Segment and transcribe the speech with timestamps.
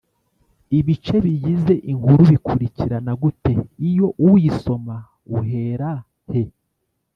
[0.79, 3.53] Ibice bigize inkuru bikurikirana gute
[3.89, 4.95] Iyo uyisoma
[5.37, 5.91] uhera
[6.31, 6.43] he